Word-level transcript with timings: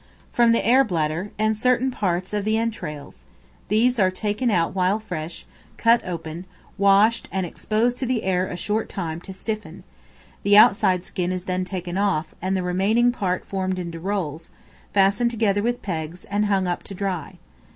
From 0.33 0.51
the 0.51 0.65
air 0.65 0.83
bladder, 0.83 1.31
and 1.37 1.55
certain 1.55 1.91
parts 1.91 2.33
of 2.33 2.43
the 2.43 2.57
entrails; 2.57 3.25
these 3.67 3.99
are 3.99 4.09
taken 4.09 4.49
out 4.49 4.73
while 4.73 4.97
fresh, 4.97 5.45
cut 5.77 6.01
open, 6.03 6.45
washed, 6.75 7.29
and 7.31 7.45
exposed 7.45 7.99
to 7.99 8.07
the 8.07 8.23
air 8.23 8.47
a 8.47 8.57
short 8.57 8.89
time 8.89 9.21
to 9.21 9.31
stiffen; 9.31 9.83
the 10.41 10.57
outside 10.57 11.05
skin 11.05 11.31
is 11.31 11.45
then 11.45 11.65
taken 11.65 11.99
off, 11.99 12.33
and 12.41 12.57
the 12.57 12.63
remaining 12.63 13.11
part 13.11 13.45
formed 13.45 13.77
into 13.77 13.99
rolls, 13.99 14.49
fastened 14.91 15.29
together 15.29 15.61
with 15.61 15.83
pegs, 15.83 16.25
and 16.31 16.45
hung 16.47 16.65
up 16.67 16.81
to 16.81 16.95
dry. 16.95 17.37